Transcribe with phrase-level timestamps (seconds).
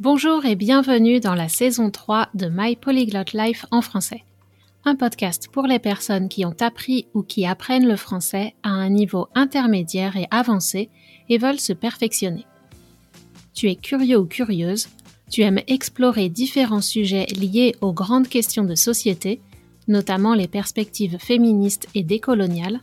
[0.00, 4.24] Bonjour et bienvenue dans la saison 3 de My Polyglot Life en français.
[4.84, 8.88] Un podcast pour les personnes qui ont appris ou qui apprennent le français à un
[8.88, 10.90] niveau intermédiaire et avancé
[11.28, 12.44] et veulent se perfectionner.
[13.54, 14.88] Tu es curieux ou curieuse,
[15.30, 19.40] tu aimes explorer différents sujets liés aux grandes questions de société,
[19.86, 22.80] notamment les perspectives féministes et décoloniales,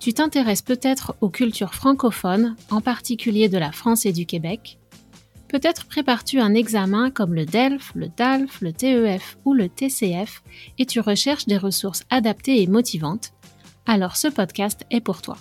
[0.00, 4.78] tu t'intéresses peut-être aux cultures francophones, en particulier de la France et du Québec,
[5.50, 10.44] Peut-être prépares-tu un examen comme le DELF, le DALF, le TEF ou le TCF
[10.78, 13.32] et tu recherches des ressources adaptées et motivantes.
[13.84, 15.38] Alors ce podcast est pour toi.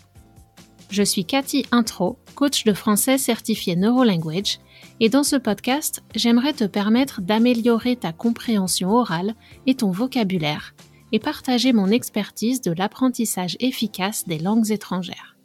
[0.89, 4.57] Je suis Cathy Intro, coach de français certifié Neurolanguage,
[4.99, 9.35] et dans ce podcast, j'aimerais te permettre d'améliorer ta compréhension orale
[9.67, 10.73] et ton vocabulaire,
[11.11, 15.37] et partager mon expertise de l'apprentissage efficace des langues étrangères.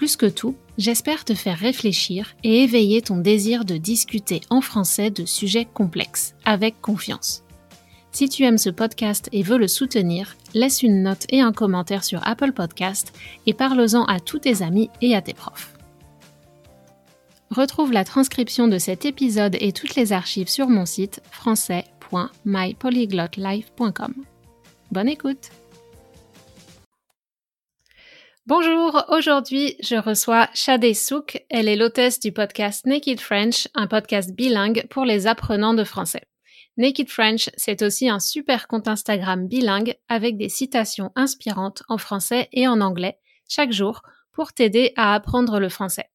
[0.00, 5.10] Plus que tout, j'espère te faire réfléchir et éveiller ton désir de discuter en français
[5.10, 7.44] de sujets complexes, avec confiance.
[8.10, 12.02] Si tu aimes ce podcast et veux le soutenir, laisse une note et un commentaire
[12.02, 13.12] sur Apple Podcast
[13.44, 15.74] et parle-en à tous tes amis et à tes profs.
[17.50, 24.14] Retrouve la transcription de cet épisode et toutes les archives sur mon site français.mypolyglotlife.com.
[24.92, 25.50] Bonne écoute!
[28.50, 31.40] Bonjour, aujourd'hui je reçois Shadé Souk.
[31.50, 36.22] Elle est l'hôtesse du podcast Naked French, un podcast bilingue pour les apprenants de français.
[36.76, 42.48] Naked French, c'est aussi un super compte Instagram bilingue avec des citations inspirantes en français
[42.52, 46.10] et en anglais chaque jour pour t'aider à apprendre le français.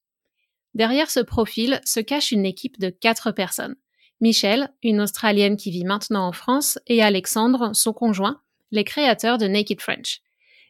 [0.74, 3.78] Derrière ce profil se cache une équipe de quatre personnes.
[4.20, 9.48] Michelle, une Australienne qui vit maintenant en France, et Alexandre, son conjoint, les créateurs de
[9.48, 10.20] Naked French.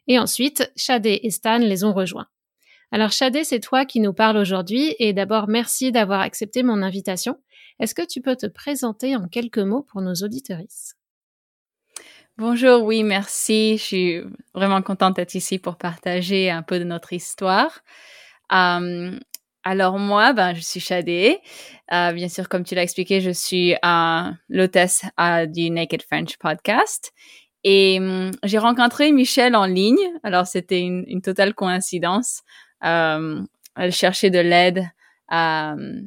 [0.08, 2.28] Et ensuite, Shadé et Stan les ont rejoints.
[2.92, 7.38] Alors Shadé, c'est toi qui nous parles aujourd'hui et d'abord merci d'avoir accepté mon invitation.
[7.80, 10.94] Est-ce que tu peux te présenter en quelques mots pour nos auditorices?
[12.38, 13.78] Bonjour, oui, merci.
[13.78, 14.20] Je suis
[14.54, 17.80] vraiment contente d'être ici pour partager un peu de notre histoire.
[18.52, 19.18] Euh,
[19.64, 21.38] alors moi, ben, je suis Shadé.
[21.92, 25.06] Euh, bien sûr, comme tu l'as expliqué, je suis euh, l'hôtesse
[25.48, 27.12] du Naked French podcast
[27.68, 29.98] et hum, j'ai rencontré Michelle en ligne.
[30.22, 32.42] Alors, c'était une, totale coïncidence.
[32.84, 33.42] Euh,
[33.74, 34.88] elle cherchait de l'aide.
[35.32, 36.00] Euh,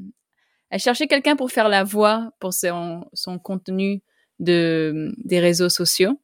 [0.69, 3.03] elle cherchait quelqu'un pour faire la voix pour son,
[3.43, 4.01] contenu
[4.39, 6.21] de, des réseaux sociaux.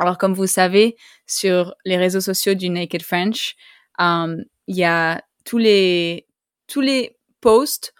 [0.00, 0.96] Alors, comme vous savez,
[1.28, 3.54] sur les réseaux sociaux du Naked French,
[4.00, 6.26] il y a tous les,
[6.66, 7.94] tous les posts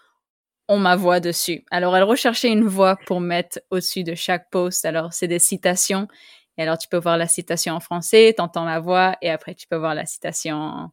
[0.67, 1.63] ont ma voix dessus.
[1.71, 4.83] Alors, elle recherchait une voix pour mettre au-dessus de chaque post.
[4.83, 6.09] Alors, c'est des citations
[6.57, 9.67] et alors, tu peux voir la citation en français, t'entends ma voix, et après, tu
[9.67, 10.89] peux voir la citation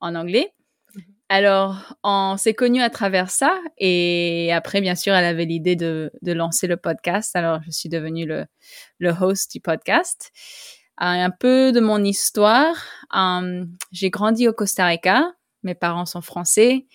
[0.00, 0.52] en, anglais.
[0.94, 1.02] Mm-hmm.
[1.30, 6.10] Alors, on s'est connus à travers ça, et après, bien sûr, elle avait l'idée de,
[6.22, 7.34] de lancer le podcast.
[7.36, 8.46] Alors, je suis devenue le,
[8.98, 10.30] le host du podcast.
[11.00, 12.74] Euh, un peu de mon histoire.
[13.14, 15.32] Euh, j'ai grandi au Costa Rica.
[15.62, 16.86] Mes parents sont français.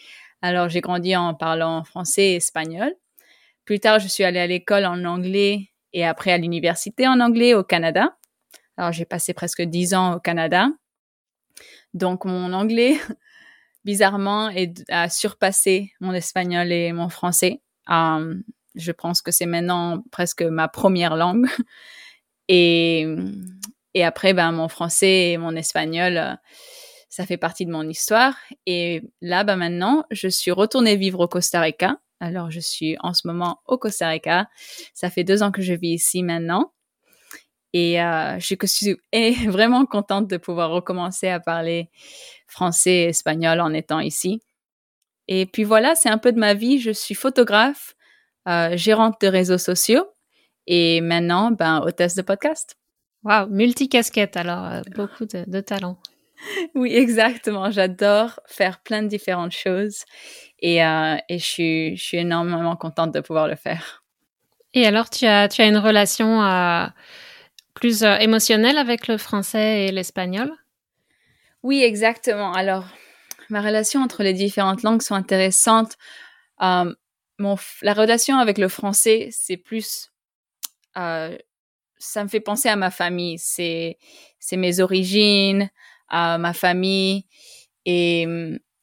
[0.42, 2.94] Alors, j'ai grandi en parlant français et espagnol.
[3.64, 7.54] Plus tard, je suis allée à l'école en anglais et après à l'université en anglais
[7.54, 8.18] au Canada.
[8.78, 10.68] Alors j'ai passé presque dix ans au Canada.
[11.94, 12.98] Donc mon anglais,
[13.86, 14.50] bizarrement,
[14.90, 17.62] a surpassé mon espagnol et mon français.
[17.88, 18.44] Um,
[18.76, 21.48] je pense que c'est maintenant presque ma première langue.
[22.50, 23.08] Et,
[23.94, 26.38] et après, ben, mon français et mon espagnol,
[27.08, 28.36] ça fait partie de mon histoire.
[28.66, 33.14] Et là, ben, maintenant, je suis retournée vivre au Costa Rica alors, je suis en
[33.14, 34.48] ce moment au Costa Rica.
[34.94, 36.72] Ça fait deux ans que je vis ici maintenant.
[37.74, 38.96] Et euh, je suis
[39.50, 41.90] vraiment contente de pouvoir recommencer à parler
[42.48, 44.42] français et espagnol en étant ici.
[45.28, 46.80] Et puis voilà, c'est un peu de ma vie.
[46.80, 47.94] Je suis photographe,
[48.48, 50.08] euh, gérante de réseaux sociaux
[50.66, 52.78] et maintenant, ben, hôtesse de podcast.
[53.26, 55.98] Wow, multicasquette alors, euh, beaucoup de, de talent.
[56.76, 57.72] Oui, exactement.
[57.72, 60.04] J'adore faire plein de différentes choses
[60.60, 64.04] et, euh, et je, suis, je suis énormément contente de pouvoir le faire.
[64.74, 66.86] Et alors, tu as, tu as une relation euh,
[67.76, 70.52] plus euh, émotionnelle avec le français et l'espagnol?
[71.62, 72.54] Oui, exactement.
[72.54, 72.86] Alors,
[73.50, 75.94] ma relation entre les différentes langues sont intéressantes.
[77.40, 80.12] Mon, la relation avec le français, c'est plus...
[80.96, 83.38] Ça me fait penser à ma famille.
[83.40, 83.98] C'est,
[84.40, 85.70] c'est mes origines,
[86.14, 87.26] à ma famille.
[87.86, 88.28] Et,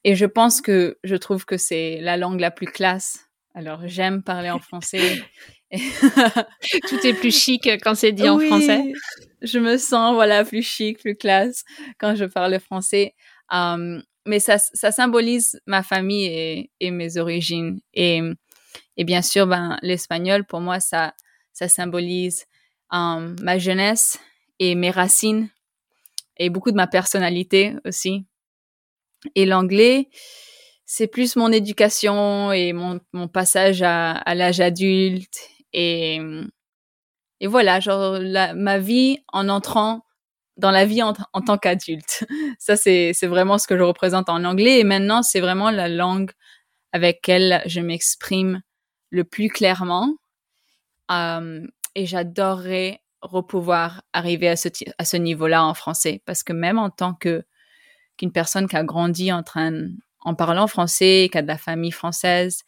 [0.05, 3.31] et je pense que je trouve que c'est la langue la plus classe.
[3.55, 5.23] Alors, j'aime parler en français.
[5.71, 8.93] Tout est plus chic quand c'est dit en français.
[9.41, 11.65] Je me sens, voilà, plus chic, plus classe
[11.99, 13.15] quand je parle français.
[13.53, 17.81] Um, mais ça, ça symbolise ma famille et, et mes origines.
[17.95, 18.21] Et,
[18.97, 21.15] Et bien sûr, ben, l'espagnol, pour moi, ça,
[21.53, 22.47] ça symbolise
[22.93, 24.19] euh, ma jeunesse
[24.59, 25.49] et mes racines
[26.41, 28.27] et beaucoup de ma personnalité aussi.
[29.37, 30.09] Et l'anglais,
[30.87, 35.39] c'est plus mon éducation et mon, mon passage à, l'âge adulte
[35.75, 36.19] et,
[37.41, 38.19] et voilà, genre
[38.57, 40.05] ma vie en entrant
[40.57, 42.27] dans la vie en, en tant qu'adulte.
[42.59, 45.89] Ça, c'est, c'est vraiment ce que je représente en anglais et maintenant, c'est vraiment la
[45.89, 46.33] langue
[46.93, 48.63] avec laquelle je m'exprime
[49.11, 50.15] le plus clairement.
[51.11, 57.15] Euh, et j'adorerais repouvoir arriver à ce, niveau-là en français parce que même en tant
[57.15, 57.45] que
[58.17, 59.73] qu'une personne qui a grandi en train
[60.21, 62.63] en parlant français, qui a de la famille française,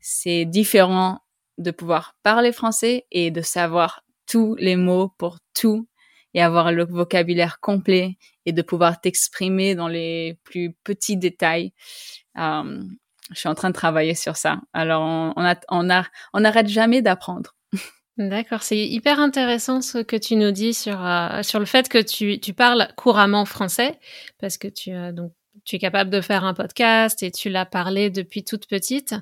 [0.00, 1.20] c'est différent
[1.58, 5.86] de pouvoir parler français et de savoir tous les mots pour tout
[6.34, 8.16] et avoir le vocabulaire complet
[8.46, 11.72] et de pouvoir t'exprimer dans les plus petits détails.
[12.38, 12.82] Euh,
[13.32, 14.60] je suis en train de travailler sur ça.
[14.72, 17.54] Alors, on, on, a, on, a, on n'arrête jamais d'apprendre.
[18.18, 21.98] D'accord, c'est hyper intéressant ce que tu nous dis sur euh, sur le fait que
[21.98, 23.98] tu, tu parles couramment français
[24.38, 25.32] parce que tu euh, donc
[25.64, 29.14] tu es capable de faire un podcast et tu l'as parlé depuis toute petite.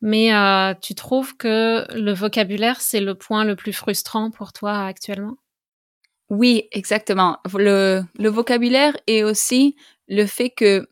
[0.00, 4.86] Mais euh, tu trouves que le vocabulaire c'est le point le plus frustrant pour toi
[4.86, 5.36] actuellement?
[6.30, 7.38] Oui, exactement.
[7.54, 9.76] Le le vocabulaire et aussi
[10.08, 10.88] le fait que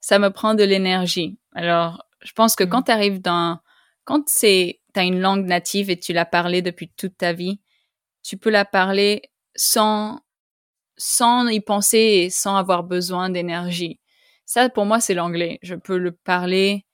[0.00, 1.38] ça me prend de l'énergie.
[1.54, 2.68] Alors, je pense que mmh.
[2.68, 3.58] quand tu arrives dans
[4.04, 7.60] quand c'est tu as une langue native et tu l'as parlé depuis toute ta vie,
[8.22, 9.22] tu peux la parler
[9.56, 10.20] sans,
[10.96, 14.00] sans y penser et sans avoir besoin d'énergie.
[14.46, 15.58] Ça, pour moi, c'est l'anglais.
[15.62, 16.86] Je peux le parler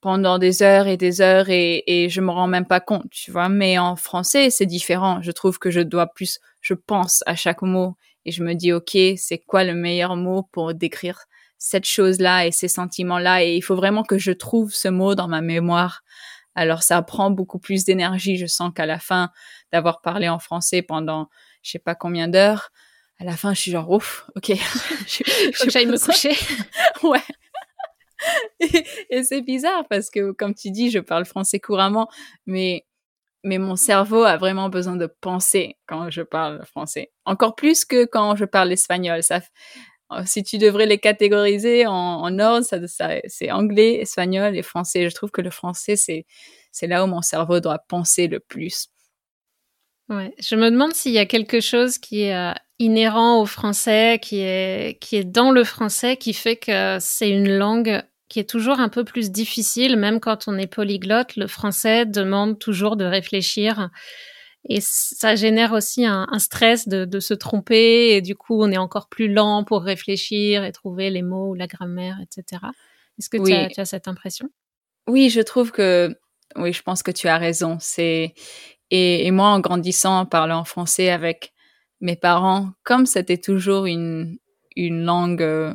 [0.00, 3.30] pendant des heures et des heures et, et je me rends même pas compte, tu
[3.30, 3.48] vois.
[3.48, 5.20] Mais en français, c'est différent.
[5.22, 8.72] Je trouve que je dois plus, je pense à chaque mot et je me dis,
[8.72, 11.24] OK, c'est quoi le meilleur mot pour décrire
[11.58, 13.44] cette chose-là et ces sentiments-là?
[13.44, 16.02] Et il faut vraiment que je trouve ce mot dans ma mémoire
[16.54, 18.36] alors ça prend beaucoup plus d'énergie.
[18.36, 19.30] Je sens qu'à la fin
[19.72, 21.28] d'avoir parlé en français pendant
[21.62, 22.70] je sais pas combien d'heures,
[23.18, 24.46] à la fin je suis genre ouf, ok,
[25.06, 26.34] je, faut que j'aille me coucher.
[27.02, 27.20] ouais.
[29.08, 32.08] Et, c'est bizarre parce que comme tu dis, je parle français couramment,
[32.46, 32.84] mais
[33.42, 37.10] mais mon cerveau a vraiment besoin de penser quand je parle français.
[37.24, 39.22] Encore plus que quand je parle espagnol.
[39.22, 39.40] Ça,
[40.24, 42.78] si tu devrais les catégoriser en, en ordre, ça
[43.26, 45.08] c'est anglais, espagnol et français.
[45.08, 46.26] Je trouve que le français, c'est,
[46.72, 48.88] c'est là où mon cerveau doit penser le plus.
[50.08, 50.34] Ouais.
[50.40, 54.40] Je me demande s'il y a quelque chose qui est euh, inhérent au français, qui
[54.40, 58.80] est, qui est dans le français, qui fait que c'est une langue qui est toujours
[58.80, 61.36] un peu plus difficile, même quand on est polyglotte.
[61.36, 63.90] Le français demande toujours de réfléchir
[64.68, 68.70] et ça génère aussi un, un stress de, de, se tromper et du coup on
[68.70, 72.62] est encore plus lent pour réfléchir et trouver les mots ou la grammaire, etc.
[73.18, 74.48] Est-ce que tu, as, tu, as, cette impression?
[75.06, 76.14] Oui, je trouve que
[76.56, 77.78] oui, je pense que tu as raison.
[77.80, 78.34] C'est
[78.90, 81.52] et, et, moi en grandissant, en parlant français avec
[82.00, 84.36] mes parents, comme c'était toujours une
[84.76, 85.74] une langue euh,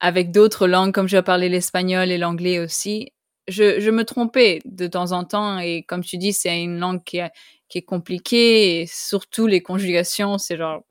[0.00, 3.12] avec d'autres langues, comme je parlais l'espagnol et l'anglais aussi,
[3.50, 7.02] je, je, me trompais de temps en temps et comme tu dis, c'est une langue
[7.04, 7.20] qui,
[7.68, 10.82] qui est compliquée et surtout les conjugations, c'est genre...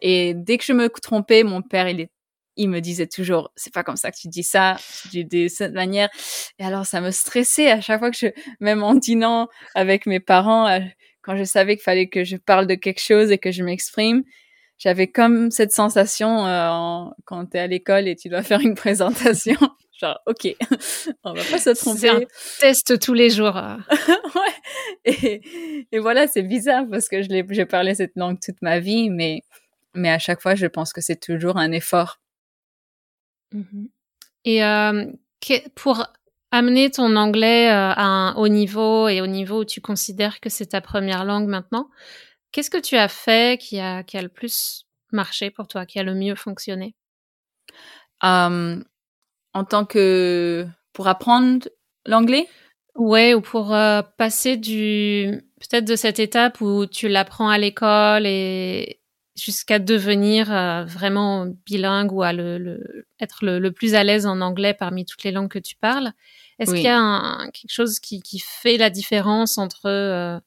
[0.00, 2.10] Et dès que je me trompais, mon père, il, est,
[2.56, 5.48] il me disait toujours, c'est pas comme ça que tu dis ça, tu dis de
[5.48, 6.10] cette manière.
[6.58, 8.26] Et alors, ça me stressait à chaque fois que je,
[8.60, 10.80] même en dînant avec mes parents, euh,
[11.22, 14.24] quand je savais qu'il fallait que je parle de quelque chose et que je m'exprime,
[14.78, 18.74] j'avais comme cette sensation euh, quand tu es à l'école et tu dois faire une
[18.74, 19.56] présentation.
[20.00, 20.56] Genre, ok,
[21.24, 21.98] on va pas se tromper.
[21.98, 22.20] C'est un
[22.60, 23.54] test tous les jours.
[24.34, 25.04] ouais.
[25.04, 29.42] Et, et voilà, c'est bizarre parce que j'ai parlé cette langue toute ma vie, mais,
[29.94, 32.18] mais à chaque fois, je pense que c'est toujours un effort.
[33.54, 33.88] Mm-hmm.
[34.46, 35.06] Et euh,
[35.74, 36.04] pour
[36.50, 40.50] amener ton anglais euh, à un haut niveau et au niveau où tu considères que
[40.50, 41.88] c'est ta première langue maintenant,
[42.52, 45.98] qu'est-ce que tu as fait qui a, qui a le plus marché pour toi, qui
[45.98, 46.94] a le mieux fonctionné?
[48.22, 48.84] Um,
[49.54, 51.68] en tant que pour apprendre
[52.06, 52.48] l'anglais?
[52.96, 58.26] Ouais, ou pour euh, passer du peut-être de cette étape où tu l'apprends à l'école
[58.26, 59.00] et
[59.34, 64.26] jusqu'à devenir euh, vraiment bilingue ou à le, le être le, le, plus à l'aise
[64.26, 66.12] en anglais parmi toutes les langues que tu parles.
[66.60, 66.76] Est-ce oui.
[66.78, 70.38] qu'il y a un, quelque chose qui, qui, fait la différence entre euh,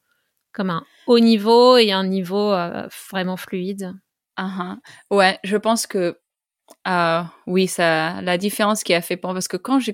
[0.54, 2.56] comme un haut niveau et un niveau
[3.10, 3.94] vraiment fluide?
[4.40, 4.78] Uh -huh.
[5.10, 6.18] Ouais, je pense que
[6.88, 9.94] euh, oui, ça, la différence qui a fait pour parce que quand j'ai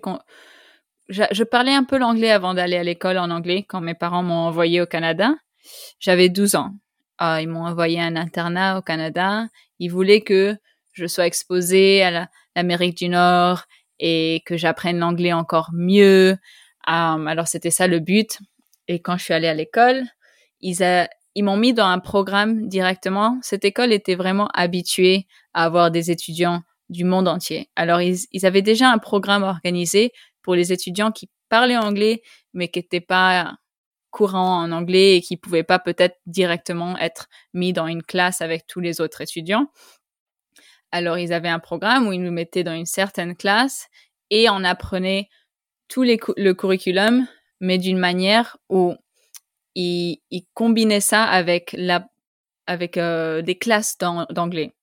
[1.09, 4.23] je, je, parlais un peu l'anglais avant d'aller à l'école en anglais quand mes parents
[4.23, 5.35] m'ont envoyé au Canada.
[5.99, 6.71] J'avais 12 ans.
[7.21, 9.47] Euh, ils m'ont envoyé un internat au Canada.
[9.79, 10.55] Ils voulaient que
[10.93, 13.63] je sois exposée à l'Amérique du Nord
[13.99, 16.37] et que j'apprenne l'anglais encore mieux.
[16.85, 18.39] alors c'était ça le but.
[18.87, 20.03] Et quand je suis allée à l'école,
[20.61, 20.83] ils,
[21.35, 23.39] ils m'ont mis dans un programme directement.
[23.41, 27.69] Cette école était vraiment habituée à avoir des étudiants du monde entier.
[27.75, 30.11] Alors, ils, avaient déjà un programme organisé
[30.41, 32.21] pour les étudiants qui parlaient anglais,
[32.53, 33.55] mais qui n'étaient pas
[34.11, 38.67] courants en anglais et qui pouvaient pas peut-être directement être mis dans une classe avec
[38.67, 39.67] tous les autres étudiants.
[40.91, 43.87] Alors, ils avaient un programme où ils nous mettaient dans une certaine classe
[44.29, 45.29] et on apprenait
[45.87, 47.25] tout le curriculum,
[47.59, 48.95] mais d'une manière où
[49.75, 52.07] ils, ils, combinaient ça avec la
[52.67, 54.73] avec euh, des classes d'anglais.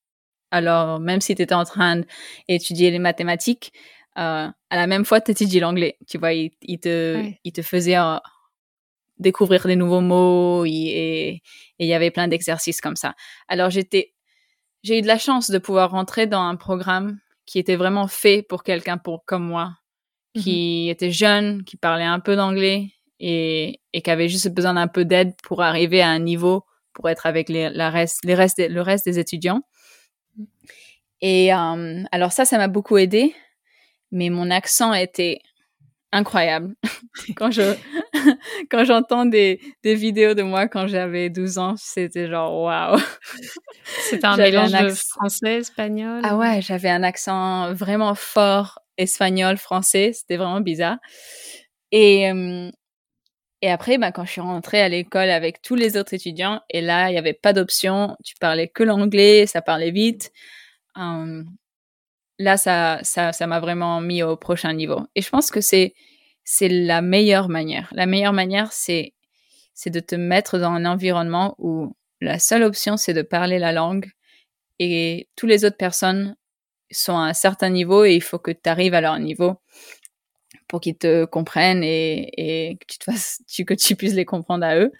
[0.51, 2.01] Alors, même si tu étais en train
[2.47, 3.73] d'étudier les mathématiques,
[4.17, 5.97] euh, à la même fois, tu étudies l'anglais.
[6.07, 8.17] Tu vois, il, te, il te faisait euh,
[9.17, 11.41] découvrir des nouveaux mots et
[11.79, 13.15] il y avait plein d'exercices comme ça.
[13.47, 14.13] Alors, j'étais,
[14.83, 18.43] j'ai eu de la chance de pouvoir rentrer dans un programme qui était vraiment fait
[18.43, 19.73] pour quelqu'un pour, comme moi,
[20.35, 22.91] qui mmh était jeune, qui parlait un peu d'anglais
[23.21, 27.07] et, et qui avait juste besoin d'un peu d'aide pour arriver à un niveau pour
[27.07, 29.61] être avec les, la reste, les restes, le reste des étudiants.
[31.21, 33.33] Et euh, alors ça, ça m'a beaucoup aidé,
[34.11, 35.39] mais mon accent était
[36.11, 36.73] incroyable.
[37.37, 37.75] quand je
[38.71, 42.99] quand j'entends des, des vidéos de moi quand j'avais 12 ans, c'était genre waouh.
[44.09, 46.21] C'était un mélange de français, espagnol.
[46.23, 50.97] Ah ouais, j'avais un accent vraiment fort espagnol, français, c'était vraiment bizarre.
[51.91, 52.69] Et euh,
[53.61, 56.81] et après, bah, quand je suis rentrée à l'école avec tous les autres étudiants, et
[56.81, 60.31] là, il n'y avait pas d'option, tu parlais que l'anglais, ça parlait vite.
[60.95, 61.45] Hum,
[62.39, 65.01] là, ça, ça, ça m'a vraiment mis au prochain niveau.
[65.15, 65.93] Et je pense que c'est,
[66.43, 67.89] c'est la meilleure manière.
[67.93, 69.13] La meilleure manière, c'est,
[69.73, 73.71] c'est de te mettre dans un environnement où la seule option, c'est de parler la
[73.73, 74.11] langue
[74.79, 76.35] et toutes les autres personnes
[76.91, 79.57] sont à un certain niveau et il faut que tu arrives à leur niveau
[80.71, 82.77] pour qu'ils te comprennent et,
[83.67, 84.93] que tu puisses les comprendre à eux.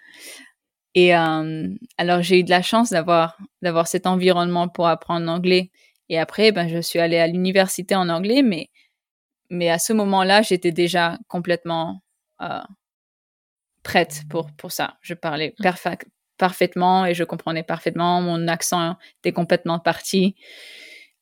[0.94, 3.38] Et euh, alors j'ai eu de la chance d'avoir
[3.86, 5.70] cet environnement pour apprendre l'anglais.
[6.10, 8.68] Et après, ben je suis allée à l'université en anglais, mais
[9.48, 12.02] mais à ce moment-là, j'étais déjà complètement
[12.42, 12.60] euh,
[13.82, 14.98] prête pour pour ça.
[15.00, 15.54] Je parlais
[16.36, 18.20] parfaitement et je comprenais parfaitement.
[18.20, 20.36] Mon accent était complètement parti.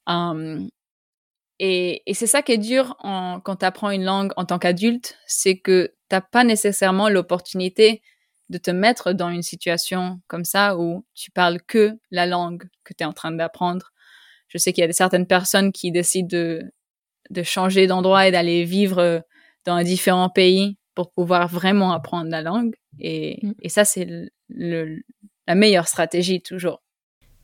[0.09, 0.71] Um,
[1.63, 4.59] et, et c'est ça qui est dur en, quand tu apprends une langue en tant
[4.59, 8.01] qu'adulte, c'est que t'as pas nécessairement l'opportunité
[8.49, 12.95] de te mettre dans une situation comme ça où tu parles que la langue que
[12.95, 13.93] tu es en train d'apprendre.
[14.49, 16.63] Je sais qu'il y a certaines personnes qui décident de,
[17.29, 19.23] de changer d'endroit et d'aller vivre
[19.67, 22.75] dans différents pays pour pouvoir vraiment apprendre la langue.
[22.99, 23.53] Et, mm.
[23.61, 24.09] et ça, c'est
[24.49, 25.03] le,
[25.47, 26.83] la meilleure stratégie toujours.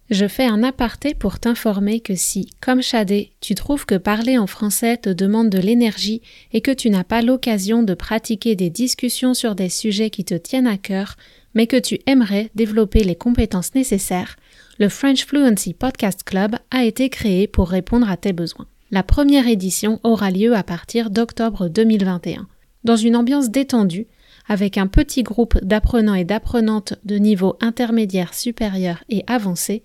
[0.08, 4.46] Je fais un aparté pour t'informer que si, comme Chadé, tu trouves que parler en
[4.46, 6.22] français te demande de l'énergie
[6.52, 10.34] et que tu n'as pas l'occasion de pratiquer des discussions sur des sujets qui te
[10.34, 11.16] tiennent à cœur,
[11.54, 14.36] mais que tu aimerais développer les compétences nécessaires,
[14.78, 18.68] le French Fluency Podcast Club a été créé pour répondre à tes besoins.
[18.92, 22.46] La première édition aura lieu à partir d'octobre 2021.
[22.84, 24.06] Dans une ambiance détendue,
[24.48, 29.82] avec un petit groupe d'apprenants et d'apprenantes de niveau intermédiaire supérieur et avancé,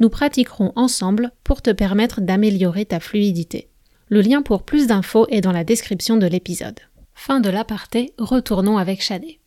[0.00, 3.68] nous pratiquerons ensemble pour te permettre d'améliorer ta fluidité.
[4.08, 6.80] Le lien pour plus d'infos est dans la description de l'épisode.
[7.14, 9.40] Fin de l'aparté, retournons avec Shadé.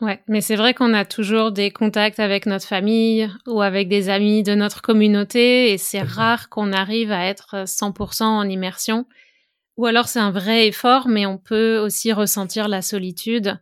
[0.00, 4.08] Ouais, mais c'est vrai qu'on a toujours des contacts avec notre famille ou avec des
[4.08, 9.06] amis de notre communauté et c'est rare qu'on arrive à être 100% en immersion.
[9.76, 13.58] Ou alors c'est un vrai effort, mais on peut aussi ressentir la solitude.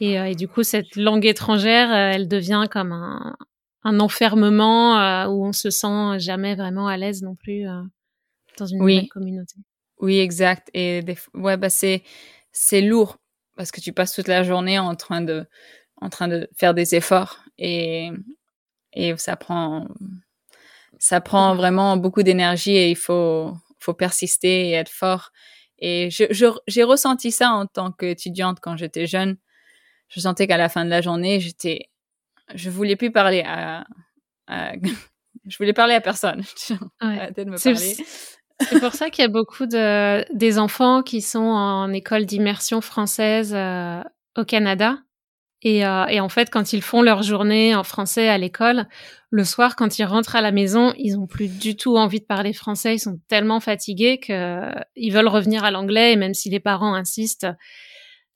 [0.00, 3.36] Et, euh, et du coup, cette langue étrangère, euh, elle devient comme un,
[3.82, 7.64] un enfermement euh, où on se sent jamais vraiment à l'aise non plus
[8.58, 9.08] dans une oui.
[9.08, 9.56] communauté.
[10.00, 10.70] Oui, exact.
[10.74, 12.02] Et des, ouais, bah c'est
[12.52, 13.18] c'est lourd
[13.56, 15.46] parce que tu passes toute la journée en train de
[16.00, 18.10] en train de faire des efforts et
[18.92, 19.88] et ça prend
[20.98, 25.30] ça prend vraiment beaucoup d'énergie et il faut faut persister et être fort.
[25.78, 29.36] Et j'ai ressenti ça en tant qu'étudiante quand j'étais jeune.
[30.08, 31.88] Je sentais qu'à la fin de la journée, j'étais
[32.54, 33.84] je voulais plus parler à,
[35.46, 36.42] je voulais parler à personne.
[37.02, 37.30] Ouais.
[38.60, 42.80] C'est pour ça qu'il y a beaucoup de des enfants qui sont en école d'immersion
[42.80, 44.02] française euh,
[44.36, 44.98] au Canada.
[45.62, 48.86] Et, euh, et, en fait, quand ils font leur journée en français à l'école,
[49.30, 52.24] le soir, quand ils rentrent à la maison, ils ont plus du tout envie de
[52.24, 52.94] parler français.
[52.94, 56.12] Ils sont tellement fatigués que euh, ils veulent revenir à l'anglais.
[56.12, 57.48] Et même si les parents insistent,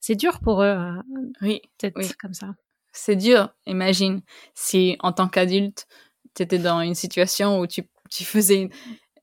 [0.01, 0.67] c'est dur pour eux.
[0.67, 1.01] Euh,
[1.41, 1.61] oui,
[1.95, 2.11] oui.
[2.19, 2.47] comme ça.
[2.91, 4.21] C'est dur, imagine,
[4.53, 5.87] si en tant qu'adulte,
[6.35, 8.69] tu étais dans une situation où tu, tu faisais une,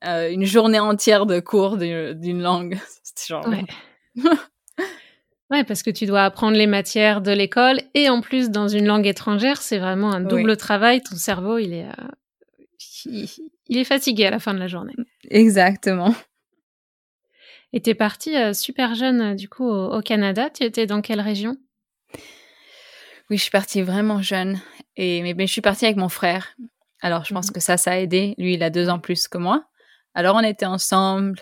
[0.05, 2.77] euh, une, journée entière de cours d'une langue.
[3.27, 3.47] Genre...
[3.47, 3.65] Ouais.
[5.51, 8.87] ouais, parce que tu dois apprendre les matières de l'école et en plus dans une
[8.87, 11.01] langue étrangère, c'est vraiment un double travail.
[11.01, 13.25] Ton cerveau, il est, euh,
[13.67, 14.95] il, est fatigué à la fin de la journée.
[15.29, 16.15] Exactement.
[17.73, 20.49] Et t'es partie euh, super jeune du coup au, Canada.
[20.49, 21.57] Tu étais dans quelle région?
[23.29, 24.59] Oui, je suis partie vraiment jeune.
[24.97, 26.57] Et mais, je suis partie avec mon frère.
[27.01, 28.35] Alors je pense mmh que ça, ça a aidé.
[28.37, 29.65] Lui, il a deux ans plus que moi.
[30.13, 31.41] Alors on était ensemble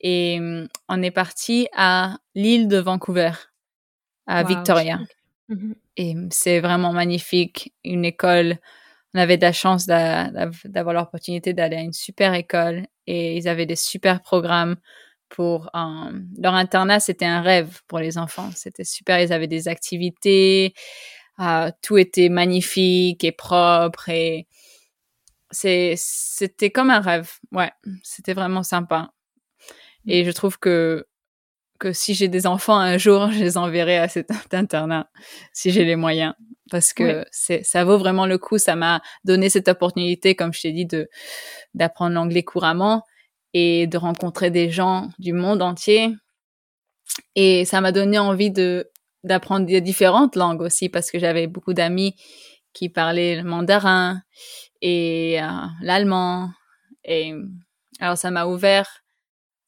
[0.00, 3.32] et mm, on est parti à l'île de Vancouver,
[4.26, 4.98] à Victoria.
[5.48, 8.58] Mmh et mm, c'est vraiment magnifique, une école.
[9.14, 13.64] On avait de la chance d'avoir l'opportunité d'aller à une super école et ils avaient
[13.64, 14.76] des super programmes
[15.28, 15.70] pour
[16.38, 17.00] leur internat.
[17.00, 18.50] C'était un rêve pour les enfants.
[18.54, 19.20] C'était super.
[19.20, 20.74] Ils avaient des activités.
[21.40, 24.46] Euh, tout était magnifique et propre et
[25.50, 27.30] c'était comme un rêve.
[27.52, 27.70] Ouais,
[28.02, 29.10] c'était vraiment sympa.
[30.06, 31.06] Et je trouve que
[31.78, 35.08] que si j'ai des enfants un jour, je les enverrai à cet internat
[35.52, 36.34] si j'ai les moyens.
[36.70, 40.62] Parce que c'est ça vaut vraiment le coup, ça m'a donné cette opportunité comme je
[40.62, 41.08] t'ai dit de
[41.74, 43.04] d'apprendre l'anglais couramment
[43.54, 46.14] et de rencontrer des gens du monde entier.
[47.36, 48.90] Et ça m'a donné envie de
[49.24, 52.14] d'apprendre des différentes langues aussi parce que j'avais beaucoup d'amis
[52.72, 54.22] qui parlaient le mandarin
[54.82, 55.46] et euh,
[55.82, 56.50] l'allemand.
[57.04, 57.32] Et
[58.00, 59.05] alors ça m'a ouvert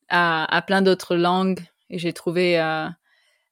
[0.08, 1.60] à, plein d'autres langues
[1.90, 2.88] et j'ai trouvé euh,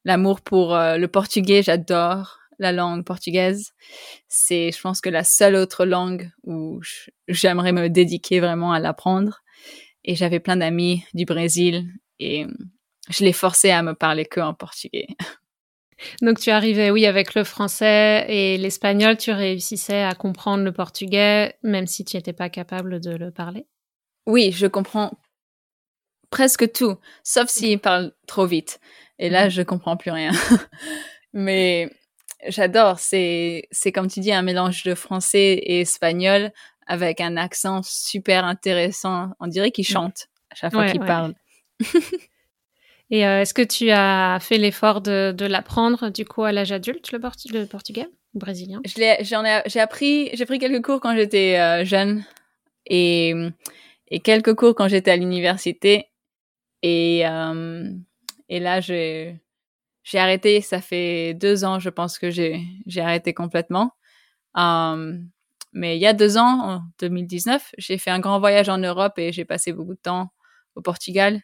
[0.04, 1.62] l'amour pour euh, le portugais.
[1.62, 3.72] J'adore la langue portugaise.
[4.28, 6.80] C'est, je pense que la seule autre langue où
[7.28, 9.42] j'aimerais me dédiquer vraiment à l'apprendre.
[10.04, 11.86] Et j'avais plein d'amis du Brésil
[12.18, 12.46] et
[13.10, 15.08] je les forçais à me parler que en portugais.
[16.22, 21.56] Donc tu arrivais, oui, avec le français et l'espagnol, tu réussissais à comprendre le portugais,
[21.62, 23.66] même si tu n'étais pas capable de le parler
[24.26, 25.12] Oui, je comprends
[26.30, 28.80] presque tout, sauf s'il parle trop vite.
[29.18, 29.50] Et là, mhm.
[29.50, 30.32] je comprends plus rien.
[31.32, 31.90] Mais
[32.48, 32.98] j'adore.
[32.98, 36.52] C'est, c'est comme tu dis, un mélange de français et espagnol
[36.86, 39.30] avec un accent super intéressant.
[39.40, 41.34] On dirait qu'il chante à chaque fois qu'il parle.
[43.10, 46.72] et euh, est-ce que tu as fait l'effort de, de l'apprendre du coup à l'âge
[46.72, 48.80] adulte, le, le portugais ou brésilien?
[48.84, 52.24] Je l'ai, j'en ai, j'ai appris, j'ai pris quelques cours quand j'étais euh, jeune
[52.86, 53.34] et,
[54.08, 56.08] et quelques cours quand j'étais à l'université.
[56.82, 57.90] Et, euh,
[58.48, 59.40] et là, j'ai,
[60.14, 60.60] arrêté.
[60.60, 62.62] Ça fait deux ans, je pense que j'ai,
[62.96, 63.92] arrêté complètement.
[64.56, 65.18] Euh,
[65.72, 69.18] mais il y a deux ans, en 2019, j'ai fait un grand voyage en Europe
[69.18, 70.30] et j'ai passé beaucoup de temps
[70.74, 71.42] au Portugal.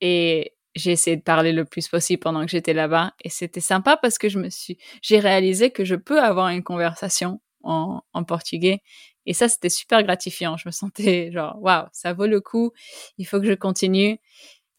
[0.00, 3.14] Et j'ai essayé de parler le plus possible pendant que j'étais là-bas.
[3.24, 8.24] Et c'était sympa parce que suis, j'ai réalisé que je peux avoir une conversation en
[8.28, 8.82] portugais.
[9.26, 10.56] Et ça, c'était super gratifiant.
[10.56, 12.72] Je me sentais genre, waouh, ça vaut le coup.
[13.18, 14.18] Il faut que je continue.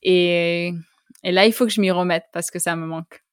[0.02, 0.74] Et,
[1.24, 3.24] et là, il faut que je m'y remette parce que ça me manque.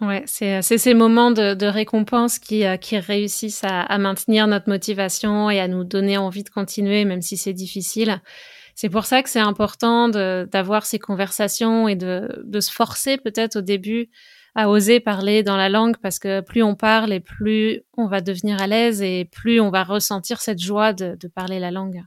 [0.00, 5.50] Ouais, c'est ces moments de, récompense qui, euh, qui réussissent à, à, maintenir notre motivation
[5.50, 8.20] et à nous donner envie de continuer, même si c'est difficile.
[8.76, 13.56] C'est pour ça que c'est important d'avoir ces conversations et de, de se forcer peut-être
[13.56, 14.08] au début
[14.58, 18.20] à oser parler dans la langue parce que plus on parle et plus on va
[18.20, 22.02] devenir à l'aise et plus on va ressentir cette joie de, de parler la langue.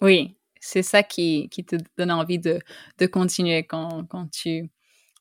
[0.00, 2.58] Oui, c'est ça qui, qui, te donne envie de,
[2.98, 4.68] de continuer quand, quand tu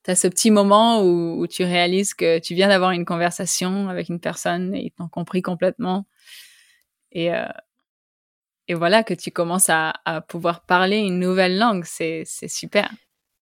[0.07, 4.09] as ce petit moment où, où, tu réalises que tu viens d'avoir une conversation avec
[4.09, 6.07] une personne et ils t'ont compris complètement.
[7.12, 7.45] Et, euh,
[8.67, 11.83] et voilà, que tu commences à, à, pouvoir parler une nouvelle langue.
[11.85, 12.89] C'est super.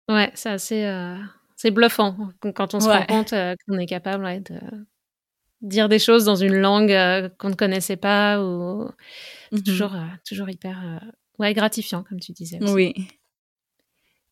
[0.09, 0.85] Ouais, c'est assez.
[0.85, 1.17] Euh,
[1.65, 2.15] c'est bluffant
[2.53, 4.59] quand on se rend compte euh, qu'on est capable de
[5.61, 6.95] dire des choses dans une langue
[7.39, 8.87] qu'on ne connaissait pas ou.
[9.51, 9.63] Mm-hmm.
[9.63, 9.95] toujours,
[10.27, 11.01] toujours hyper
[11.39, 12.59] Ouais, gratifiant, comme tu disais.
[12.61, 12.93] Oui.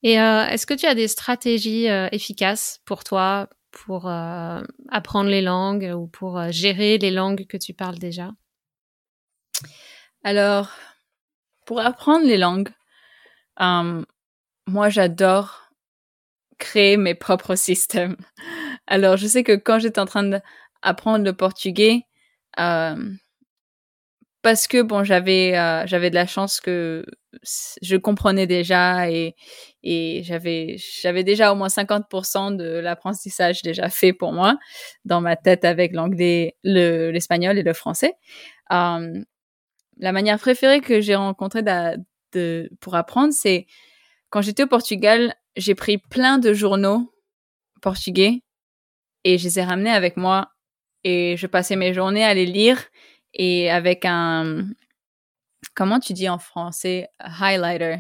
[0.04, 5.30] Et euh, est-ce que tu as des stratégies euh, efficaces pour toi pour euh, apprendre
[5.30, 8.32] les langues ou pour gérer les langues que tu parles déjà?
[10.24, 10.70] Alors,
[11.66, 12.70] pour apprendre les langues,
[13.60, 15.63] moi j'adore
[16.60, 18.16] créer mes propres systèmes.
[18.88, 22.06] Alors, je sais que quand j'étais en train d'apprendre le portugais,
[24.44, 27.06] parce que bon j'avais euh, j'avais de la chance que
[27.82, 29.36] je comprenais déjà et
[30.24, 34.58] j'avais j'avais déjà au moins 50% de l'apprentissage déjà fait pour moi
[35.06, 38.14] dans ma tête avec l'anglais le l'espagnol et le français
[38.72, 39.24] euh,
[39.98, 41.64] la manière préférée que j'ai rencontrée
[42.82, 43.66] pour apprendre c'est
[44.34, 47.14] quand j'étais au Portugal j'ai pris plein de journaux
[47.84, 48.42] portugais
[49.24, 50.50] et je les ai ramenés avec moi
[51.04, 52.84] et je passais mes journées à les lire
[53.36, 54.66] et avec un,
[55.76, 57.98] comment tu dis en français, highlighter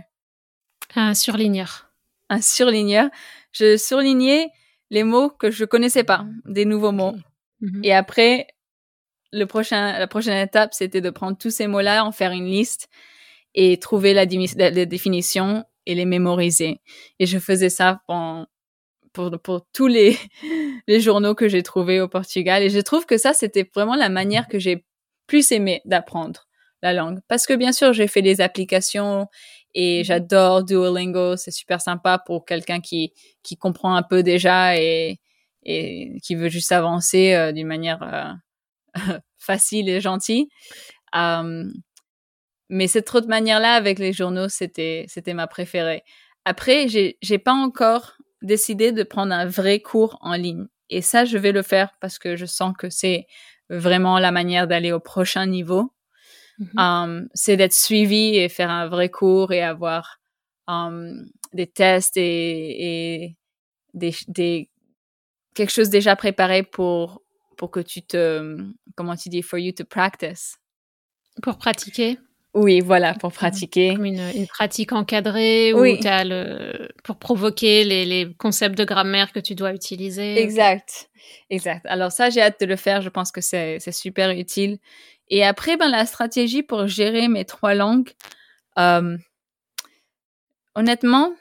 [0.95, 1.91] Un surligneur.
[2.29, 3.11] Un surligneur.
[3.51, 4.49] Je surlignais
[4.89, 7.15] les mots que je connaissais pas, des nouveaux mots.
[7.61, 7.81] Mhm.
[7.83, 8.47] Et après,
[9.31, 12.89] le prochain, la prochaine étape, c'était de prendre tous ces mots-là, en faire une liste
[13.53, 16.81] et trouver la, la, définition et les mémoriser.
[17.19, 18.45] Et je faisais ça pour,
[19.13, 20.17] pour, pour tous les,
[20.87, 22.63] les journaux que j'ai trouvés au Portugal.
[22.63, 24.85] Et je trouve que ça, c'était vraiment la manière que j'ai
[25.27, 26.47] plus aimé d'apprendre
[26.81, 27.19] la langue.
[27.27, 29.27] Parce que bien sûr, j'ai fait des applications
[29.73, 30.03] et mhm.
[30.03, 31.37] j'adore Duolingo.
[31.37, 35.19] C'est super sympa pour quelqu'un qui, qui comprend un peu déjà et,
[35.63, 40.47] et qui veut juste avancer euh, d'une manière euh, facile et gentille.
[41.13, 41.71] Um,
[42.73, 46.03] mais cette autre manière-là avec les journaux, c'était c'était ma préférée.
[46.43, 50.65] Après, j'ai j'ai pas encore décidé de prendre un vrai cours en ligne.
[50.89, 53.27] Et ça, je vais le faire parce que je sens que c'est
[53.69, 55.93] vraiment la manière d'aller au prochain niveau.
[56.59, 56.79] Mm-hmm.
[56.79, 60.19] Um, c'est d'être suivi et faire un vrai cours et avoir
[60.67, 62.23] um, des tests et,
[63.23, 63.38] et
[63.93, 64.71] des, des,
[65.53, 67.21] quelque chose déjà préparé pour,
[67.55, 68.57] pour que tu te,
[68.95, 70.57] comment tu dis, for you to practice.
[71.43, 72.17] Pour pratiquer.
[72.53, 73.95] Oui, voilà, pour pratiquer.
[73.95, 75.99] Comme une, une pratique encadrée oui.
[75.99, 80.39] où as le, pour provoquer les, les, concepts de grammaire que tu dois utiliser.
[80.39, 81.09] Exact,
[81.49, 81.85] exact.
[81.87, 83.01] Alors ça, j'ai hâte de le faire.
[83.01, 84.77] Je pense que c'est super utile.
[85.29, 88.11] Et après, ben, la stratégie pour gérer mes trois langues,
[88.77, 89.17] euh,
[90.75, 91.33] honnêtement,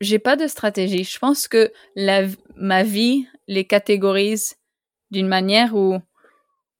[0.00, 1.04] j'ai pas de stratégie.
[1.04, 2.22] Je pense que la,
[2.54, 4.56] ma vie les catégorise
[5.10, 5.98] d'une manière où,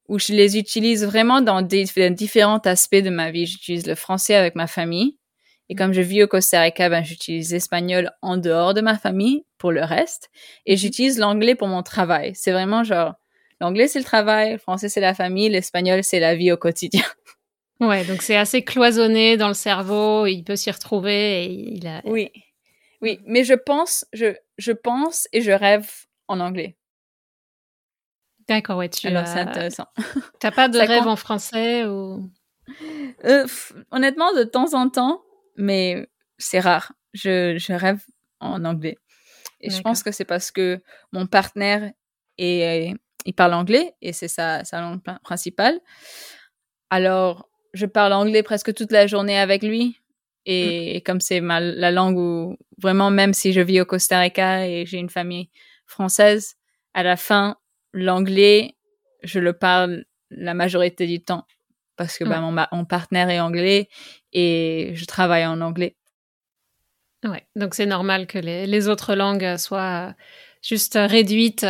[0.09, 3.47] où je les utilise vraiment dans des, différents aspects de ma vie.
[3.47, 5.19] J'utilise le français avec ma famille.
[5.69, 9.45] Et comme je vis au Costa Rica, ben, j'utilise l'espagnol en dehors de ma famille
[9.59, 10.31] pour le reste.
[10.65, 10.79] Et mhm.
[10.79, 12.33] j'utilise l'anglais pour mon travail.
[12.35, 13.15] C'est vraiment genre,
[13.61, 17.05] l'anglais c'est le travail, le français c'est la famille, l'espagnol c'est la vie au quotidien.
[17.79, 22.01] Ouais, donc c'est assez cloisonné dans le cerveau, il peut s'y retrouver et il a...
[22.07, 22.31] Oui.
[23.03, 25.87] Oui, mais je pense, je, je pense et je rêve
[26.27, 26.79] en anglais.
[28.49, 29.87] D'accord, ouais, tu Alors, c'est intéressant.
[30.41, 32.31] T'as pas de rêve en français ou?
[33.25, 33.47] Euh,
[33.91, 35.23] Honnêtement, de temps en temps,
[35.57, 36.93] mais c'est rare.
[37.13, 38.01] Je, je rêve
[38.41, 38.99] en anglais.
[39.61, 40.81] Et je pense que c'est parce que
[41.13, 41.91] mon partenaire
[42.39, 42.93] est,
[43.25, 45.81] il parle anglais et c'est sa, sa langue principale.
[46.91, 50.01] Alors, je parle anglais presque toute la journée avec lui.
[50.45, 51.01] Et, mm.
[51.03, 54.99] comme c'est la langue où vraiment, même si je vis au Costa Rica et j'ai
[54.99, 55.51] une famille
[55.87, 56.55] française,
[56.95, 57.57] à la fin,
[57.93, 58.77] l'anglais,
[59.23, 61.47] je le parle la majorité du temps
[61.97, 63.89] parce que bah, mon, mon, partenaire est anglais
[64.33, 65.97] et je travaille en anglais.
[67.25, 70.15] Ouais, donc c'est normal que les, les, autres langues soient
[70.63, 71.67] juste réduites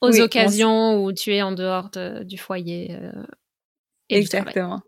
[0.00, 2.94] aux occasions où tu es en dehors de, du foyer.
[2.94, 3.24] Euh,
[4.08, 4.82] Exactement.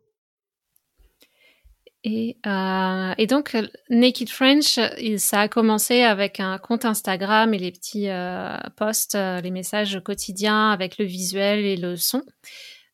[2.07, 3.57] Et, euh, et, donc,
[3.89, 4.79] Naked French,
[5.17, 9.99] ça a commencé avec un compte Instagram et les petits euh, posts, euh, les messages
[10.05, 12.23] quotidiens avec le visuel et le son.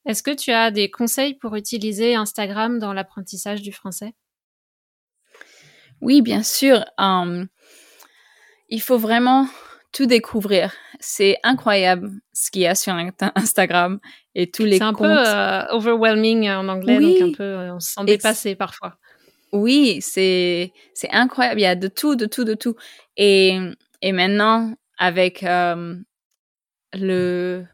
[0.07, 4.15] Est-ce que tu as des conseils pour utiliser Instagram dans l'apprentissage du français?
[6.01, 6.85] Oui, bien sûr.
[8.69, 9.49] Il faut vraiment
[9.93, 10.73] tout découvrir.
[11.01, 12.95] C'est incroyable ce qu'il y a sur
[13.35, 13.99] Instagram
[14.35, 14.99] et tous les comptes.
[14.99, 18.97] C'est un peu overwhelming en anglais, donc un peu on se sent dépassé parfois.
[19.53, 21.61] Oui, c'est c'est incroyable.
[21.61, 22.77] Il y a de tout, de tout, de tout.
[23.17, 23.59] Et
[24.03, 25.97] et maintenant avec euh,
[26.93, 27.65] le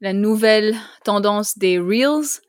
[0.00, 0.74] la nouvelle
[1.04, 2.40] tendance des reels,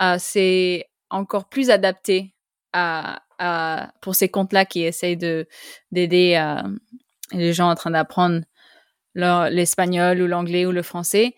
[0.00, 2.34] euh, c'est encore plus adapté
[2.72, 5.46] à, à pour ces comptes-là qui essayent de
[5.90, 6.68] d'aider euh,
[7.32, 8.42] les gens en train d'apprendre
[9.14, 11.34] l'espagnol ou l'anglais ou le français.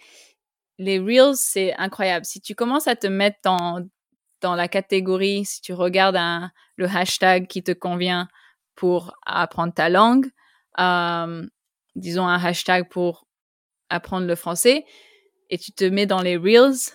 [0.78, 2.24] Les reels, c'est incroyable.
[2.24, 3.80] Si tu commences à te mettre dans
[4.40, 8.28] dans la catégorie, si tu regardes un, le hashtag qui te convient
[8.74, 10.26] pour apprendre ta langue,
[10.78, 11.46] euh,
[11.94, 13.26] disons un hashtag pour
[13.88, 14.84] apprendre le français,
[15.48, 16.92] et tu te mets dans les reels,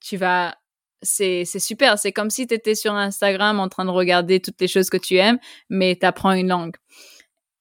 [0.00, 0.56] tu vas
[1.02, 4.68] c'est super, c'est comme si tu étais sur Instagram en train de regarder toutes les
[4.68, 6.76] choses que tu aimes, mais tu apprends une langue.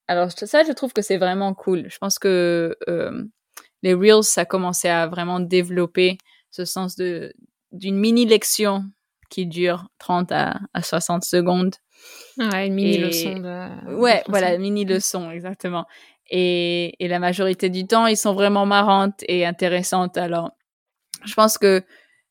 [0.07, 1.89] Alors ça, je trouve que c'est vraiment cool.
[1.89, 3.23] Je pense que euh,
[3.83, 6.17] les reels, ça a commencé à vraiment développer
[6.49, 7.33] ce sens de
[7.71, 8.83] d'une mini lection
[9.29, 11.75] qui dure 30 à, 60 secondes.
[12.37, 13.95] Ouais, une mini leçon de.
[13.95, 15.85] Ouais, voilà, une mini leçon, exactement.
[16.29, 20.17] Et, et la majorité du temps, ils sont vraiment marrantes et intéressantes.
[20.17, 20.51] Alors,
[21.25, 21.83] je pense que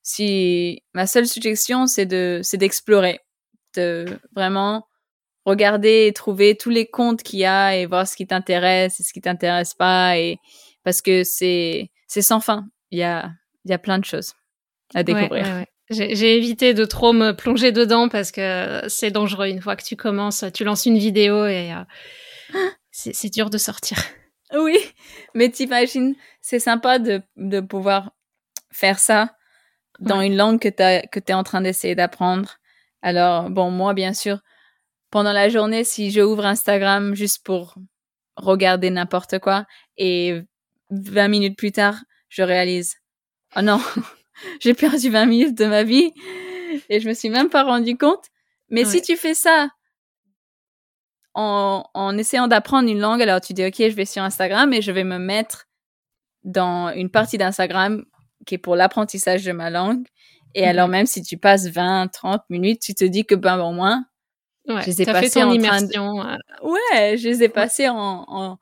[0.03, 3.21] si ma seule suggestion, c'est de, c'est d'explorer,
[3.77, 4.87] de vraiment
[5.45, 9.03] regarder et trouver tous les comptes qu'il y a et voir ce qui t'intéresse et
[9.03, 10.39] ce qui t'intéresse pas et
[10.85, 12.67] parce que c'est, c'est sans fin.
[12.91, 13.31] Il y a,
[13.65, 14.35] il y a plein de choses
[14.95, 15.45] à découvrir.
[15.47, 19.49] Ouais, ouais, j'ai évité de trop me plonger dedans parce que c'est dangereux.
[19.49, 23.99] Une fois que tu commences, tu lances une vidéo et euh, c'est dur de sortir.
[24.53, 24.79] Oui,
[25.35, 28.13] mais t'imagines, c'est sympa de, de pouvoir
[28.73, 29.37] faire ça
[30.01, 32.57] dans une langue que tu que es en train d'essayer d'apprendre.
[33.03, 34.41] Alors, bon, moi, bien sûr,
[35.11, 37.75] pendant la journée, si je ouvre Instagram juste pour
[38.37, 40.41] regarder n'importe quoi et
[40.91, 41.97] 20 minutes plus tard,
[42.29, 42.97] je réalise,
[43.57, 43.81] oh non,
[44.61, 46.13] j'ai perdu 20 minutes de ma vie
[46.89, 48.27] et je me suis même pas rendu compte.
[48.71, 49.69] Mais si tu fais ça
[51.35, 54.81] en, en essayant d'apprendre une langue, alors tu dis, OK, je vais sur Instagram et
[54.81, 55.67] je vais me mettre
[56.45, 58.05] dans une partie d'Instagram
[58.47, 60.07] qui est pour l'apprentissage de ma langue.
[60.55, 60.93] Et alors, mhm.
[60.93, 64.05] même si tu passes 20, 30 minutes, tu te dis que, ben, au moins,
[64.79, 66.23] je les ai passés en immersion.
[66.23, 66.37] Euh.
[66.63, 68.59] Ouais, je les ai passés en, en,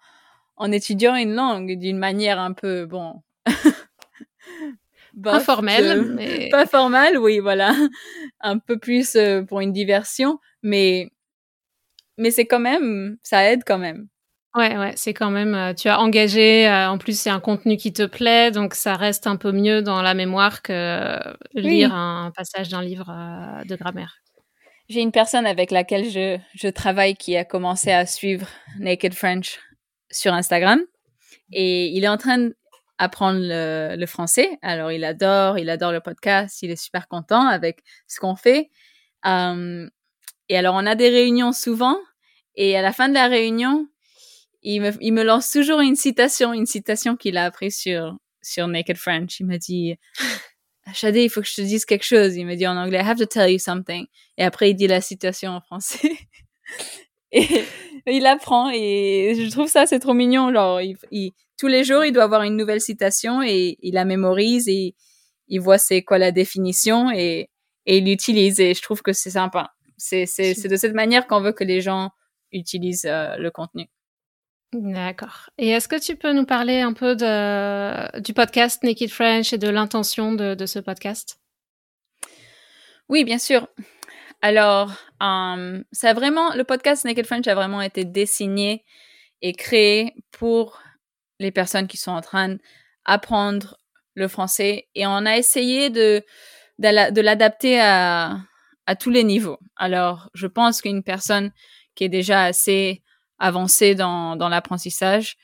[0.57, 3.23] en étudiant une langue d'une manière un peu, bon...
[5.41, 6.49] formelle, mais...
[6.51, 7.75] Pas formelle, oui, voilà.
[8.41, 11.11] un peu plus euh, pour une diversion, mais...
[12.17, 13.17] Mais c'est quand même...
[13.23, 14.09] Ça aide quand même.
[14.55, 15.55] Ouais, ouais, c'est quand même.
[15.55, 16.67] Euh, tu as engagé.
[16.67, 19.83] Euh, en plus, c'est un contenu qui te plaît, donc ça reste un peu mieux
[19.83, 21.19] dans la mémoire que
[21.55, 24.17] lire un passage d'un livre euh, de grammaire.
[24.89, 28.49] J'ai une personne avec laquelle je, je travaille qui a commencé à suivre
[28.79, 29.59] Naked French
[30.11, 30.81] sur Instagram
[31.53, 32.49] et il est en train
[32.99, 34.59] d'apprendre le, le français.
[34.63, 38.71] Alors, il adore, il adore le podcast, il est super content avec ce qu'on fait.
[39.25, 41.99] et alors, on a des réunions souvent
[42.55, 43.87] et à la fin de la réunion,
[44.63, 48.67] il me, il me lance toujours une citation, une citation qu'il a appris sur, sur
[48.67, 49.39] Naked French.
[49.39, 49.97] Il m'a dit,
[50.95, 52.37] Shadé, il faut que je te dise quelque chose.
[52.37, 54.07] Il me dit en anglais, I have to tell you something.
[54.37, 56.13] Et après, il dit la citation en français.
[57.33, 57.65] et
[58.07, 60.53] il apprend et je trouve ça, c'est trop mignon.
[60.53, 64.69] Genre, il, tous les jours, il doit avoir une nouvelle citation et il la mémorise
[64.69, 64.95] et
[65.49, 67.51] il voit c'est quoi la définition et,
[67.87, 68.61] et il l'utilise.
[68.61, 69.73] Et je trouve que c'est sympa.
[69.97, 72.11] C'est de cette manière qu'on veut que les gens
[72.53, 73.87] utilisent euh, le contenu.
[74.73, 75.49] D'accord.
[75.57, 77.15] Et est-ce que tu peux nous parler un peu
[78.21, 81.41] du podcast Naked French et de l'intention de, ce podcast?
[83.09, 83.67] Oui, bien sûr.
[84.43, 88.85] Alors, um, ça vraiment, le podcast Naked French a vraiment été dessiné
[89.41, 90.81] et créé pour
[91.41, 92.57] les personnes qui sont en train
[93.07, 93.79] d'apprendre
[94.15, 96.23] le français et on a essayé de,
[96.79, 98.39] de l'adapter à,
[98.87, 99.59] à tous les niveaux.
[99.77, 101.53] Alors, je pense qu'une personne
[101.95, 103.03] qui est déjà assez
[103.39, 105.37] avancer dans, dans l'apprentissage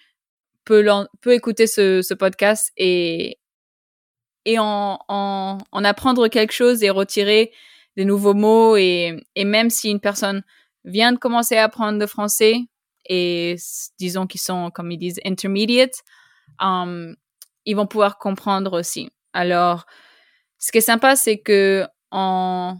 [0.64, 0.84] peut,
[1.20, 3.38] peut écouter ce, ce podcast et,
[4.44, 7.52] et en, en, en, apprendre quelque chose et retirer
[7.96, 10.42] des nouveaux mots et, et même si une personne
[10.84, 12.56] vient de commencer à apprendre le français
[13.06, 13.56] et
[13.98, 16.02] disons qu'ils sont, comme ils disent, intermediate,
[16.60, 17.14] um,
[17.64, 19.10] ils vont pouvoir comprendre aussi.
[19.32, 19.84] Alors,
[20.58, 22.78] ce qui est sympa, c'est que en,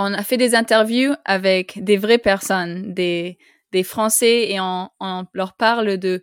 [0.00, 3.38] on a fait des interviews avec des vraies personnes, des,
[3.72, 6.22] des Français, et on, on leur parle de,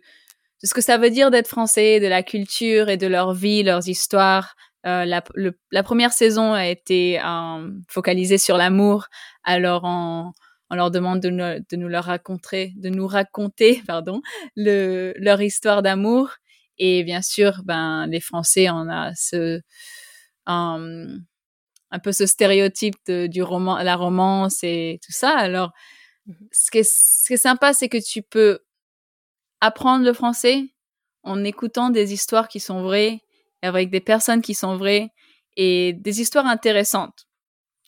[0.62, 3.88] ce que ça veut dire d'être Français, de la culture et de leur vie, leurs
[3.88, 4.54] histoires.
[4.86, 9.06] Euh, la, première saison a été euh, focalisée sur l'amour,
[9.44, 10.32] alors on,
[10.70, 14.22] on, leur demande de nous, de nous leur raconter, de nous raconter, pardon,
[14.56, 16.30] le, leur histoire d'amour.
[16.78, 19.60] Et bien sûr, ben les Français, on a ce
[20.46, 21.24] um,
[21.90, 25.30] un peu ce stéréotype de, du roman, la romance et tout ça.
[25.30, 25.72] Alors,
[26.26, 28.60] mmh ce qui est, ce qui est sympa, c'est que tu peux
[29.60, 30.64] apprendre le français
[31.22, 33.20] en écoutant des histoires qui sont vraies,
[33.62, 35.08] avec des personnes qui sont vraies
[35.56, 37.26] et des histoires intéressantes.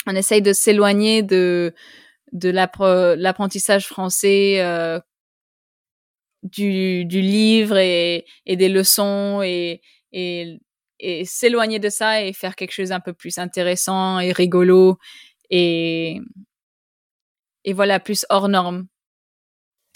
[0.07, 1.75] On essaye de s'éloigner de
[2.33, 5.01] de l'apprentissage français euh,
[6.43, 9.83] du, du livre et, et des leçons et,
[10.13, 10.61] et
[11.01, 14.99] et s'éloigner de ça et faire quelque chose un peu plus intéressant et rigolo
[15.51, 16.21] et
[17.65, 18.87] et voilà plus hors norme.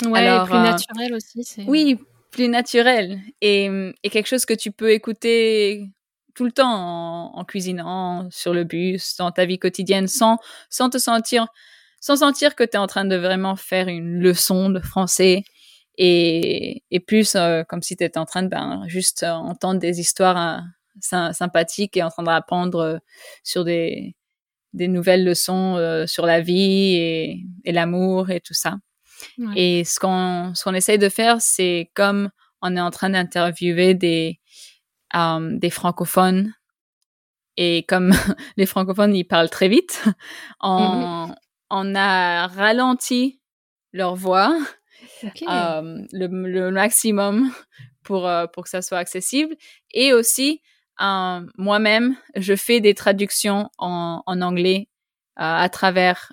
[0.05, 1.64] Ouais, Alors, plus euh, naturel aussi.
[1.67, 1.99] Oui,
[2.31, 3.71] plus naturel et,
[4.03, 5.88] et quelque chose que tu peux écouter
[6.35, 10.38] tout le temps en, en, cuisinant, sur le bus, dans ta vie quotidienne, sans
[10.69, 11.47] sans te sentir
[12.01, 15.43] sans sentir que tu es en train de vraiment faire une leçon de français
[15.97, 20.01] et, et plus euh, comme si tu étais en train de ben, juste entendre des
[20.01, 20.64] histoires hein,
[21.01, 22.99] sympathique et en train d'apprendre euh,
[23.43, 24.15] sur des,
[24.73, 28.77] des nouvelles leçons euh, sur la vie et, et l'amour et tout ça.
[29.57, 32.31] Et ce qu'on ce qu'on essaye de faire, c'est comme
[32.61, 34.41] on est en train d'interviewer des
[35.15, 36.53] um, des francophones
[37.57, 38.13] et comme
[38.57, 40.05] les francophones ils parlent très vite,
[40.61, 41.35] on mm-hmm.
[41.71, 43.41] on a ralenti
[43.93, 44.57] leur voix
[45.23, 47.51] le, le, maximum
[48.03, 49.55] pour pour que ça soit accessible
[49.93, 50.61] et aussi
[51.01, 54.89] euh, moi-même, je fais des traductions en, anglais
[55.39, 56.33] euh, à travers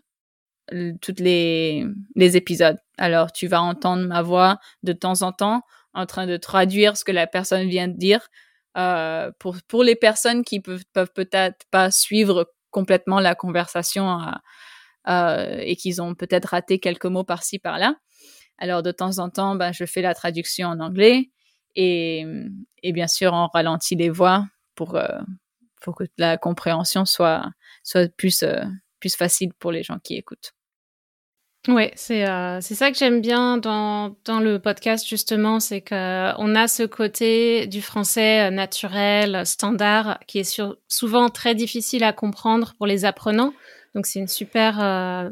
[1.01, 2.77] toutes les, épisodes.
[2.97, 7.03] Alors, tu vas entendre ma voix de temps en temps en train de traduire ce
[7.03, 8.27] que la personne vient de dire.
[8.77, 14.17] Euh, pour, pour les personnes qui peuvent, peuvent peut-être pas suivre complètement la conversation
[15.07, 17.95] et qu'ils ont peut-être raté quelques mots par-ci, par-là.
[18.57, 21.31] Alors, de temps en temps, ben, je fais la traduction en anglais
[21.75, 22.25] et,
[22.83, 25.19] bien sûr, on ralentit les voix pour, euh,
[25.81, 27.45] pour que la compréhension soit,
[27.83, 28.63] soit plus, euh,
[28.99, 30.53] plus facile pour les gens qui écoutent.
[31.67, 36.55] Ouais, c'est euh, ça que j'aime bien dans dans le podcast justement, c'est que on
[36.55, 42.73] a ce côté du français euh, naturel, standard, qui est souvent très difficile à comprendre
[42.77, 43.53] pour les apprenants.
[43.93, 45.31] Donc c'est une super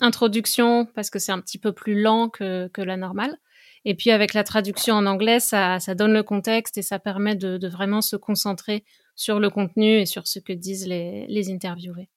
[0.00, 3.38] introduction parce que c'est un petit peu plus lent que que la normale.
[3.84, 7.36] Et puis avec la traduction en anglais, ça ça donne le contexte et ça permet
[7.36, 11.50] de de vraiment se concentrer sur le contenu et sur ce que disent les les
[11.50, 12.08] interviewés.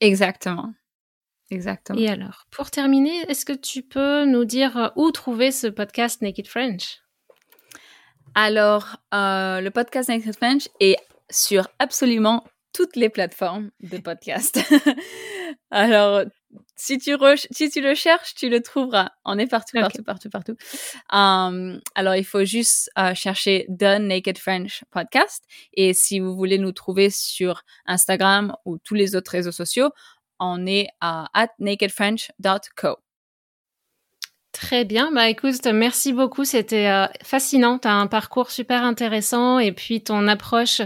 [0.00, 0.72] Exactement.
[1.50, 1.98] Exactement.
[1.98, 6.20] Et alors, pour terminer, est-ce que tu peux nous dire euh, où trouver ce podcast
[6.20, 7.00] Naked French?
[8.34, 10.96] Alors, euh, le podcast Naked French est
[11.30, 14.60] sur absolument toutes les plateformes de podcast.
[15.70, 16.24] alors,
[16.76, 17.16] si tu,
[17.50, 19.10] si tu le cherches, tu le trouveras.
[19.24, 20.56] On est partout, partout, partout, partout.
[21.10, 25.44] Um, alors, il faut juste uh, chercher The Naked French Podcast.
[25.74, 29.90] Et si vous voulez nous trouver sur Instagram ou tous les autres réseaux sociaux,
[30.38, 33.05] on est à at nakedfrench.co.
[34.56, 35.12] Très bien.
[35.12, 36.46] Bah écoute, merci beaucoup.
[36.46, 37.78] C'était euh, fascinant.
[37.78, 40.80] Tu as un parcours super intéressant et puis ton approche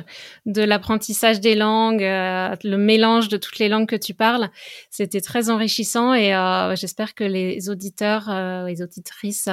[0.45, 4.51] de l'apprentissage des langues, euh, le mélange de toutes les langues que tu parles,
[4.91, 8.29] c'était très enrichissant et euh, j'espère que les auditeurs,
[8.67, 9.49] les auditrices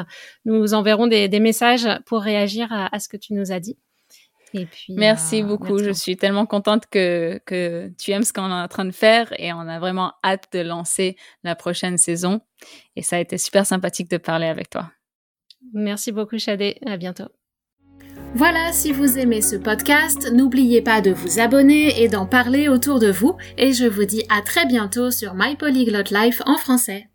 [0.45, 3.77] nous enverront des, messages pour réagir à, ce que tu nous as dit.
[4.89, 5.77] Merci euh, beaucoup.
[5.77, 9.33] Je suis tellement contente que, que tu aimes ce qu'on est en train de faire
[9.37, 12.41] et on a vraiment hâte de lancer la prochaine saison.
[12.95, 14.91] Et ça a été super sympathique de parler avec toi.
[15.73, 16.77] Merci beaucoup, Shadé.
[16.85, 17.27] À bientôt.
[18.35, 22.99] Voilà, si vous aimez ce podcast, n'oubliez pas de vous abonner et d'en parler autour
[22.99, 23.35] de vous.
[23.57, 27.07] Et je vous dis à très bientôt sur My Polyglot Life en français.